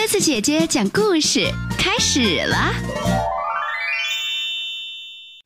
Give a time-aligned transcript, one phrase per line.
[0.00, 2.72] 鸽子姐姐讲故事开始了，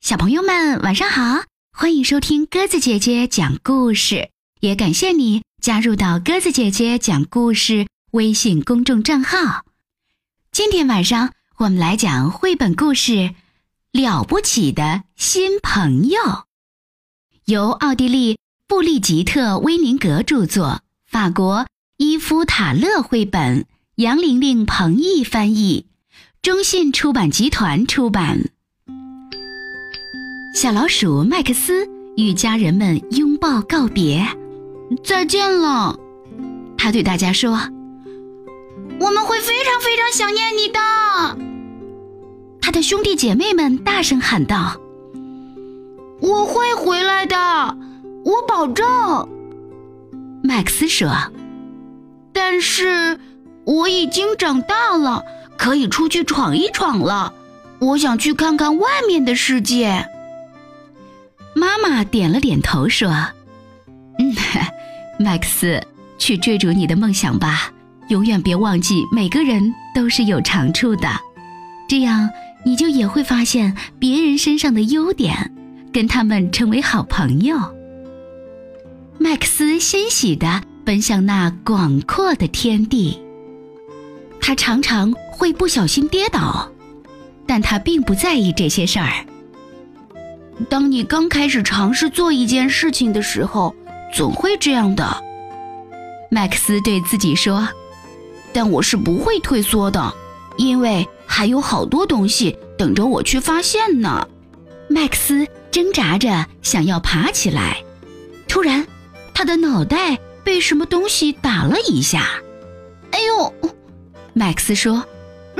[0.00, 1.42] 小朋友们晚上好，
[1.72, 4.30] 欢迎收听鸽子姐姐讲故事，
[4.60, 9.64] 也感谢你加入到鸽子姐姐讲故事微信公众账号。
[10.52, 13.12] 今天晚上我们来讲绘本故事
[13.90, 16.20] 《了不起的新朋友》，
[17.46, 20.80] 由奥地利布利吉特·威宁格著作，
[21.10, 21.66] 法国
[21.96, 23.66] 伊夫塔勒绘本。
[23.96, 25.86] 杨玲玲、彭毅翻译，
[26.42, 28.50] 中信出版集团出版。
[30.52, 34.26] 小老鼠麦克斯与家人们拥抱告别，
[35.04, 35.96] 再见了。
[36.76, 37.52] 他对大家说
[38.98, 41.38] ：“我们会非常非常想念你的。”
[42.60, 44.76] 他的兄弟姐妹们大声喊道
[46.18, 47.36] ：“我会回来的，
[48.24, 48.84] 我保证。”
[50.42, 51.12] 麦克斯说
[52.34, 53.20] ：“但是。”
[53.64, 55.24] 我已经长大了，
[55.56, 57.32] 可以出去闯一闯了。
[57.78, 60.08] 我想去看看外面的世界。
[61.54, 63.10] 妈妈点了点头，说
[64.18, 64.34] ：“嗯，
[65.18, 65.82] 麦克斯，
[66.18, 67.72] 去追逐你的梦想吧。
[68.08, 71.08] 永远别忘记，每个人都是有长处的。
[71.88, 72.28] 这样，
[72.64, 75.54] 你就也会发现别人身上的优点，
[75.92, 77.56] 跟他们成为好朋友。”
[79.16, 83.23] 麦克斯欣喜地奔向那广阔的天地。
[84.46, 86.70] 他常常会不小心跌倒，
[87.46, 89.24] 但他并不在意这些事儿。
[90.68, 93.74] 当你刚开始尝试做一件事情的时候，
[94.12, 95.24] 总会这样的。
[96.30, 97.66] 麦克斯对自己说
[98.52, 100.12] ：“但我是不会退缩的，
[100.58, 104.28] 因为还有好多东西等着我去发现呢。”
[104.88, 107.82] 麦克斯挣扎着想要爬起来，
[108.46, 108.86] 突然，
[109.32, 112.28] 他的脑袋被什么东西打了一下。
[113.10, 113.50] “哎呦！”
[114.34, 115.06] 麦克斯说：“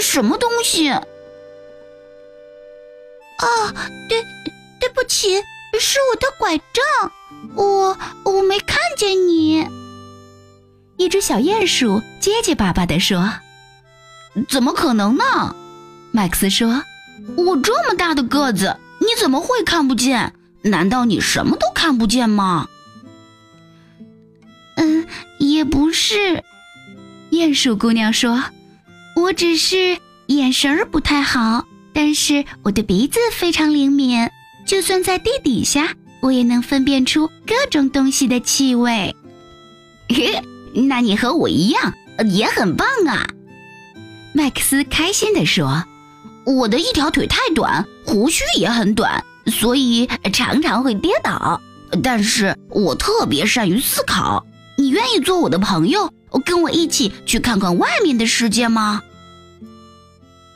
[0.00, 0.88] 什么东西？”
[3.42, 3.46] 啊，
[4.08, 4.22] 对，
[4.80, 5.36] 对不起，
[5.78, 7.12] 是我的拐杖，
[7.54, 9.68] 我我没看见你。
[10.96, 13.32] 一只小鼹鼠结结巴巴地说
[14.48, 15.54] ：“怎么可能呢？”
[16.12, 16.82] 麦克斯说
[17.36, 20.34] ：“我这么大的个子，你怎么会看不见？
[20.62, 22.68] 难道你什么都看不见吗？”
[24.76, 25.06] 嗯，
[25.38, 26.42] 也不是，
[27.30, 28.42] 鼹鼠姑娘说。
[29.14, 34.28] 我只是眼神儿不太好，但是我的鼻子非常灵敏，
[34.66, 39.14] 就算在地底下，我也能分辨出各种东西的气味。
[40.08, 40.42] 嘿，
[40.74, 41.92] 那你和我一样，
[42.30, 43.28] 也很棒啊！
[44.32, 45.84] 麦克斯开心地说
[46.46, 51.60] ：“我的一条腿太短，胡须也很短，所以常常会跌倒。
[52.02, 54.46] 但是我特别善于思考。
[54.82, 56.12] 你愿意做我的朋友？”
[56.44, 59.02] 跟我一起去看看外面的世界吗？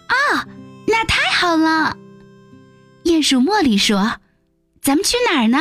[0.07, 0.47] 啊，
[0.87, 1.97] 那太好了！
[3.05, 4.15] 鼹鼠茉莉说
[4.83, 5.59] ：“咱们去哪儿呢？”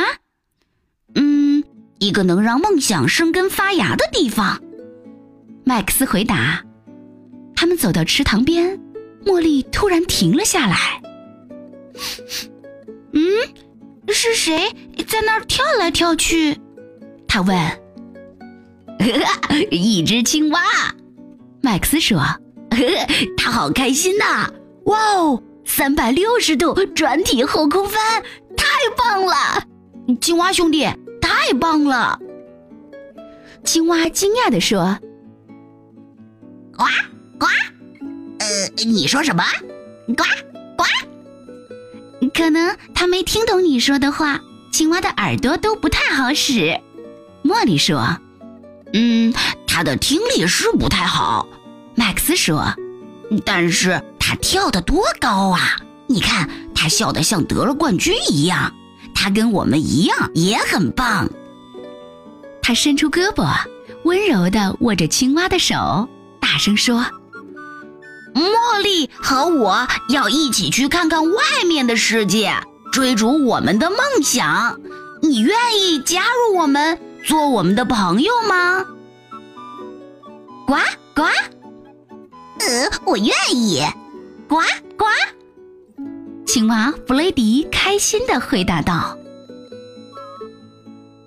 [1.14, 1.62] 嗯，
[1.98, 4.60] 一个能让梦想生根发芽的地方。
[5.64, 6.64] 麦克斯回答。
[7.54, 8.80] 他们走到池塘边，
[9.24, 11.00] 茉莉突然停了下来。
[13.12, 13.22] 嗯，
[14.08, 14.70] 是谁
[15.06, 16.58] 在那儿跳来跳去？
[17.28, 17.85] 他问。
[19.70, 20.60] 一只青蛙，
[21.62, 22.18] 麦克斯说
[22.70, 22.76] ：“呵
[23.36, 24.50] 他好开心呐！
[24.86, 28.22] 哇哦，三百六十度转体后空翻，
[28.56, 28.66] 太
[28.96, 29.62] 棒了！
[30.20, 30.84] 青蛙兄弟，
[31.20, 32.18] 太棒了！”
[33.64, 34.98] 青蛙惊讶地说
[36.76, 36.84] ：“呱
[37.38, 37.46] 呱，
[38.38, 39.42] 呃，你说什么？
[40.08, 40.24] 呱
[40.76, 40.84] 呱？
[42.34, 44.40] 可能他没听懂你说的话。
[44.72, 46.80] 青蛙的耳朵都不太好使。”
[47.42, 48.18] 茉莉说。
[48.92, 49.34] 嗯，
[49.66, 51.48] 他的听力是不太好，
[51.94, 52.74] 麦克斯说。
[53.44, 55.76] 但是他跳得多高啊！
[56.06, 58.72] 你看他笑得像得了冠军一样。
[59.14, 61.28] 他跟我们一样也很棒。
[62.62, 63.52] 他伸出胳膊，
[64.04, 66.08] 温柔地握着青蛙的手，
[66.40, 67.04] 大声说
[68.34, 72.54] ：“茉莉和我要一起去看看外面的世界，
[72.92, 74.78] 追逐我们的梦想。
[75.22, 78.84] 你愿意加入我们？”做我们的朋友吗？
[80.64, 80.74] 呱
[81.12, 81.22] 呱，
[82.60, 83.82] 呃，我愿意。
[84.48, 84.58] 呱
[84.96, 85.04] 呱，
[86.46, 89.18] 青蛙弗雷迪开心的回答道。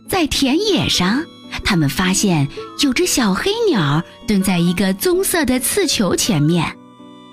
[0.07, 1.21] 在田野上，
[1.65, 2.47] 他们发现
[2.81, 6.77] 有只小黑鸟蹲在一个棕色的刺球前面。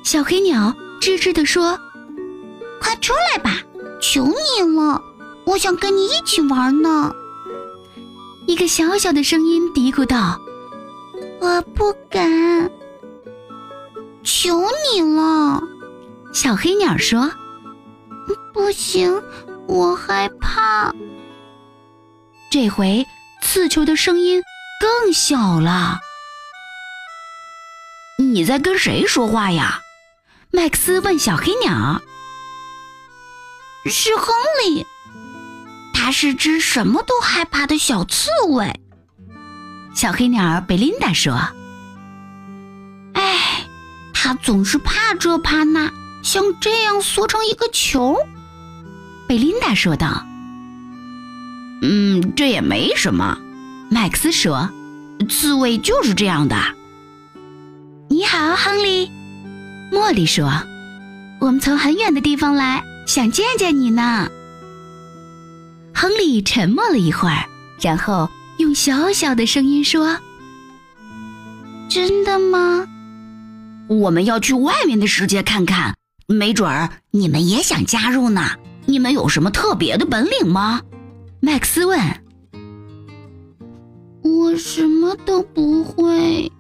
[0.03, 1.79] 小黑鸟吱吱地说
[2.83, 3.61] ：“快出来吧，
[4.03, 5.01] 求你了，
[5.45, 7.15] 我想跟你一起玩呢。”
[8.47, 10.41] 一个小小的声音嘀咕道
[11.41, 12.71] ：“我不敢。”
[14.23, 14.63] 求
[14.93, 15.63] 你了。”
[16.33, 17.31] 小黑鸟说
[18.55, 19.23] ：“不行，
[19.67, 20.95] 我害怕。”
[22.51, 23.05] 这回
[23.43, 24.43] 刺球的声音
[24.81, 25.99] 更小了。
[28.19, 29.81] 你在跟谁说话呀？
[30.53, 32.01] 麦克斯问小黑鸟。
[33.87, 34.35] 是亨
[34.65, 34.87] 利，
[36.07, 38.79] 他是只什么都害怕的小刺猬。
[39.93, 41.35] 小黑鸟贝琳达说
[43.15, 43.67] ：“哎，
[44.15, 45.91] 他总是怕这怕那，
[46.23, 48.17] 像这样缩成一个球。”
[49.27, 50.25] 贝琳达说道。
[51.83, 53.37] “嗯，这也没什么。”
[53.91, 54.71] 麦克斯说
[55.29, 56.57] ，“刺猬就是这样的。”
[58.09, 59.11] 你好，亨利。
[59.91, 60.63] 茉莉说
[61.43, 64.29] ：“我们从很远的地方来。”想见见你呢。
[66.07, 67.49] 亨利沉默了一会儿，
[67.81, 70.17] 然后用小小的声音说
[71.91, 72.87] ：“真的吗？
[73.89, 75.97] 我们要去外面的世界看看，
[76.29, 78.53] 没准儿你们也想加入呢。
[78.85, 80.81] 你们有什么特别的本领吗？”
[81.43, 81.99] 麦克斯问。
[84.23, 86.53] “我什么都不会。”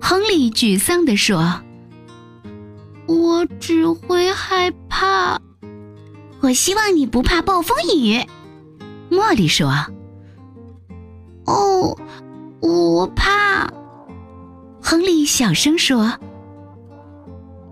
[0.00, 1.60] 亨利沮丧地说。
[3.06, 5.38] “我只会害怕。”
[6.40, 8.24] 我希望你不怕暴风雨，
[9.16, 9.72] 茉莉说。
[11.46, 11.96] 哦，
[12.60, 13.66] 我怕。
[14.82, 16.12] 亨利小声说。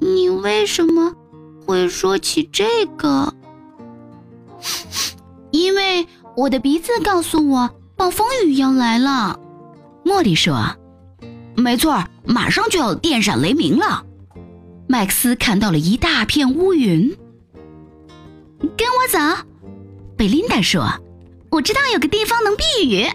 [0.01, 1.15] 你为什么
[1.67, 3.35] 会说起这个？
[5.53, 9.39] 因为我的鼻子告诉我暴风雨要来了，
[10.03, 10.59] 茉莉说。
[11.57, 14.05] 没错，马上就要电闪雷鸣了。
[14.89, 17.15] 麦克斯看到了一大片乌云。
[18.77, 19.19] 跟我走，
[20.17, 20.89] 贝琳达说
[21.55, 23.07] ：“我知道有个地方能避雨。”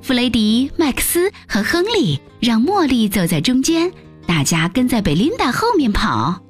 [0.00, 3.92] 弗雷迪、麦克斯和亨利让茉莉走在中间，
[4.26, 6.40] 大家跟在贝琳达后面跑。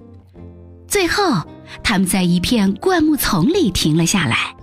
[0.86, 1.42] 最后，
[1.82, 4.54] 他们在一片灌木丛里停了下来。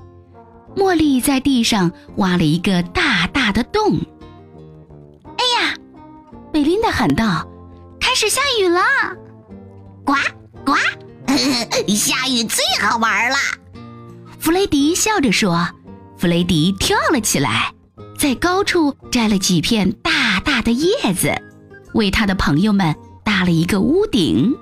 [0.75, 3.99] 茉莉在地上挖了一个大大的洞。
[5.37, 5.75] 哎呀！
[6.53, 7.47] 贝琳达喊道
[7.99, 8.81] ：“开始下雨了！”
[10.05, 10.13] 呱
[10.63, 10.75] 呱。
[11.93, 13.35] 下雨最好玩了，
[14.39, 15.67] 弗雷迪笑着说。
[16.17, 17.71] 弗雷迪跳了起来，
[18.17, 21.31] 在高处摘了几片大大的叶子，
[21.93, 24.55] 为他的朋友们搭了一个屋顶。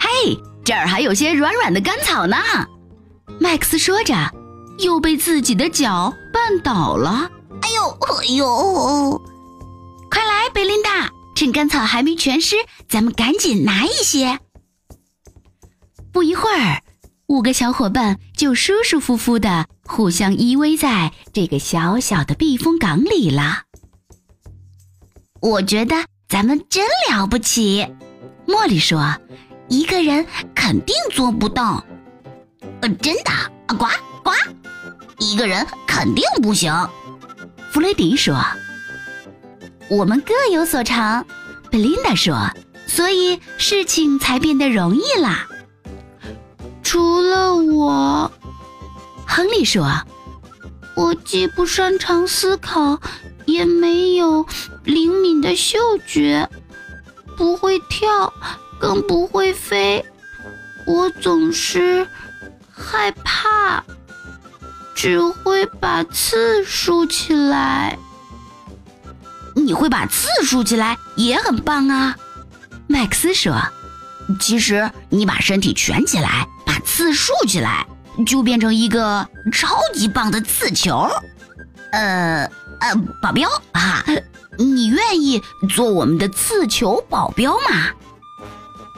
[0.00, 2.36] 嘿，这儿还有些软软的干草呢。
[3.38, 4.14] 麦克斯说着，
[4.78, 7.30] 又被自己的脚绊倒了。
[7.60, 9.20] 哎呦，哎呦！
[10.10, 12.56] 快来，贝琳达，趁干草还没全湿，
[12.88, 14.38] 咱们赶紧拿一些。
[16.12, 16.82] 不一会儿，
[17.26, 23.64] 五个小伙伴就舒舒服服的互相依偎在这个小小的避风港里了。
[25.40, 25.96] 我觉得
[26.28, 27.84] 咱们真了不起，
[28.46, 29.16] 茉莉说
[29.66, 30.24] ：“一个人
[30.54, 31.84] 肯定做不到。”
[32.80, 33.32] 呃，真的？
[33.66, 33.86] 呱
[34.22, 34.30] 呱，
[35.18, 36.72] 一个人肯定不行。
[37.72, 38.40] 弗雷迪说
[39.90, 41.26] ：“我们各有所长。”
[41.72, 42.52] 贝琳达说
[42.86, 45.48] ：“所以事情才变得容易啦。”
[46.82, 48.27] 除了我，
[49.38, 49.86] 亨利说
[50.96, 53.00] ：“我既不擅长思考，
[53.46, 54.44] 也没有
[54.82, 56.50] 灵敏的嗅觉，
[57.36, 58.32] 不会跳，
[58.80, 60.04] 更不会飞。
[60.88, 62.08] 我总是
[62.68, 63.84] 害怕，
[64.96, 67.96] 只会把刺竖起来。
[69.54, 72.16] 你会把刺竖起来也很棒啊。”
[72.88, 73.54] 麦克斯说
[74.40, 77.86] ：“其实你把身体蜷起来。”把刺竖起来，
[78.26, 81.08] 就变成一个超级棒的刺球。
[81.92, 84.04] 呃呃，保镖啊，
[84.58, 87.90] 你愿意做我们的刺球保镖吗？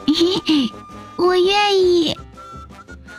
[0.07, 0.73] 嘿嘿，
[1.17, 2.17] 我愿意。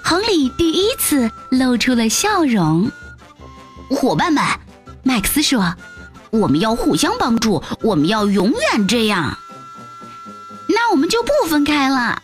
[0.02, 2.90] 亨利第一次露出了笑容。
[3.88, 4.44] 伙伴们，
[5.02, 5.74] 麦克斯说
[6.30, 9.38] ：“我们要互相帮助，我们要永远这样。”
[10.68, 12.22] 那我们就不分开了。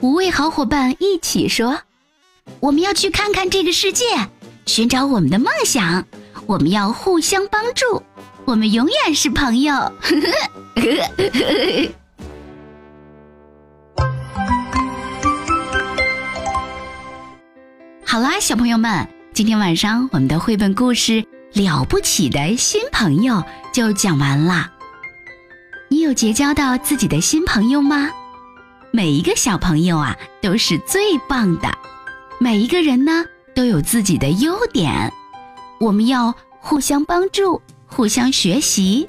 [0.00, 1.80] 五位好伙伴一起说
[2.60, 4.04] ：“我们要去看看这个世界，
[4.66, 6.04] 寻找我们的梦想。
[6.46, 8.02] 我们要互相帮助，
[8.46, 9.74] 我们永远是朋友。
[18.04, 23.34] ”好啦，小朋友们，今天晚上我们的绘本故事《了不起的新朋友》
[23.72, 24.72] 就讲完啦。
[25.90, 28.10] 你有结交到自己的新朋友吗？
[28.90, 31.68] 每一个小朋友啊，都是最棒的。
[32.40, 35.12] 每一个人呢，都有自己的优点。
[35.80, 39.08] 我们要互相帮助，互相学习。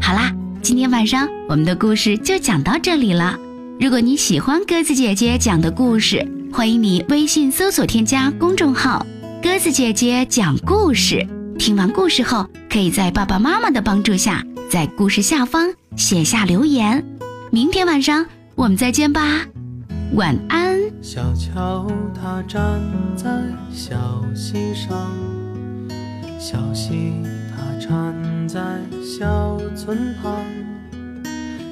[0.00, 0.32] 好啦。
[0.62, 3.38] 今天晚上我们的故事就讲到这里了。
[3.78, 9.06] 如果你喜欢鸽子姐姐讲的故事，欢迎你微信搜索添加公众号
[9.40, 11.24] “鸽子姐姐讲故事”。
[11.56, 17.04] 听完故事后，可以在爸爸妈妈的帮助下，在故事下方写下留言。
[17.52, 19.46] 明天晚上我们再见吧，
[20.14, 20.75] 晚安。
[21.00, 22.80] 小桥它站
[23.16, 23.30] 在
[23.70, 23.96] 小
[24.34, 25.10] 溪上，
[26.38, 28.14] 小溪它缠
[28.48, 28.60] 在
[29.02, 30.42] 小村旁，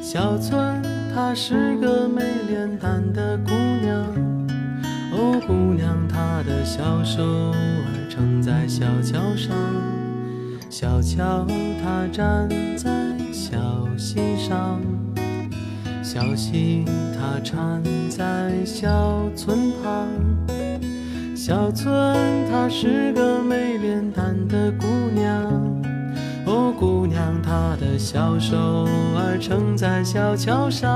[0.02, 0.83] 小村。
[1.14, 4.04] 她是个美脸蛋的姑娘，
[5.12, 9.54] 哦，姑娘，她的小手儿撑在小桥上，
[10.68, 11.47] 小桥
[11.80, 13.56] 它站在小
[13.97, 14.80] 溪上，
[16.14, 16.85] 小溪
[17.18, 20.06] 它缠在小村旁，
[21.35, 21.92] 小村
[22.49, 25.42] 她是个美脸蛋的姑娘。
[26.47, 28.56] 哦，姑娘，她的小手
[29.16, 30.87] 儿撑在小桥上，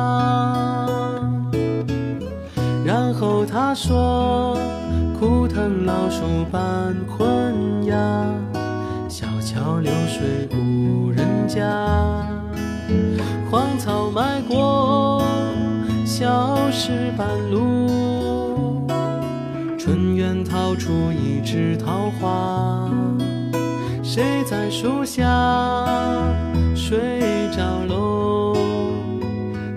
[2.85, 4.57] 然后她说
[5.19, 8.25] ：“枯藤老树伴昏鸦，
[9.09, 11.67] 小桥流水无人家。
[13.51, 15.23] 荒草埋过
[16.05, 18.87] 小石板路，
[19.79, 22.91] 春园逃出一枝桃花。”
[24.05, 25.25] 谁在树下
[26.75, 27.21] 睡
[27.57, 28.55] 着喽？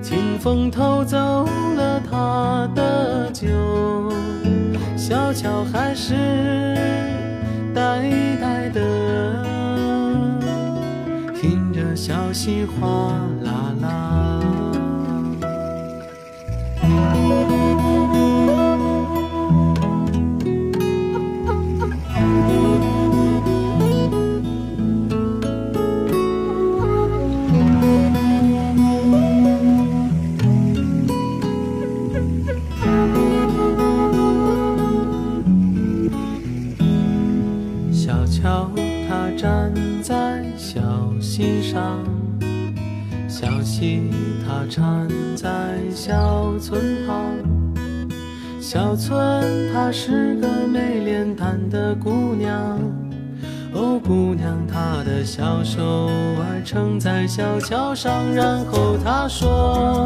[0.02, 1.18] 清风偷走
[1.76, 3.48] 了他的酒，
[4.98, 6.76] 小桥还是
[7.74, 8.10] 呆
[8.42, 9.44] 呆的，
[11.40, 13.14] 听着小溪哗
[43.32, 44.10] 小溪
[44.46, 45.08] 它缠
[45.38, 47.16] 在小村旁，
[48.60, 52.78] 小村她是个没脸蛋的姑娘。
[53.74, 60.06] 哦，姑娘，她的小手儿撑在小桥上，然后她说：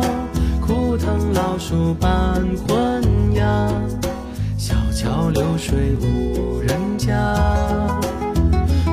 [0.61, 3.01] 枯藤老树伴昏
[3.33, 3.67] 鸦，
[4.55, 7.35] 小桥流水无人家，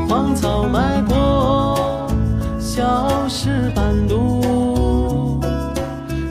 [0.08, 1.16] 荒草埋过
[2.74, 5.38] 小石板路。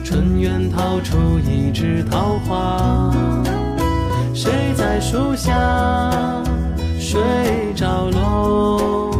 [0.04, 3.12] 春园逃出一枝桃花，
[4.34, 5.54] 谁在树下
[7.00, 7.22] 睡
[7.76, 9.12] 着喽？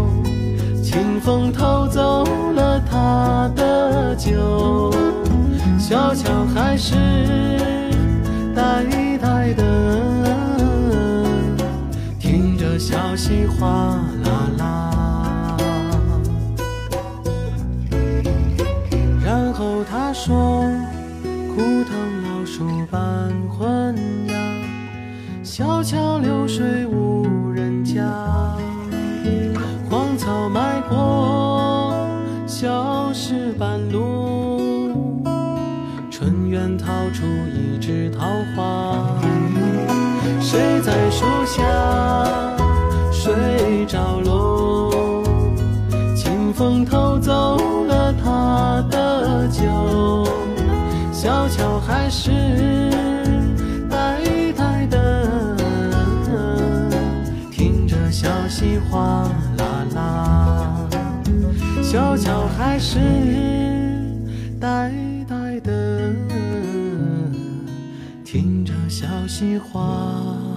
[0.84, 2.26] 清风偷走
[2.56, 4.92] 了他的酒，
[5.78, 6.96] 小桥还是
[8.56, 8.84] 呆
[9.22, 9.64] 呆的，
[12.20, 13.68] 听着小溪哗
[14.24, 15.01] 啦啦。
[25.62, 28.02] 小桥流水无人家。
[29.88, 31.94] 荒草埋过
[32.48, 35.22] 小石板路，
[36.10, 38.26] 春园逃出一枝桃
[38.56, 38.81] 花。
[62.94, 63.00] 是
[64.60, 64.92] 呆
[65.26, 66.14] 呆的，
[68.26, 70.51] 听着小溪哗。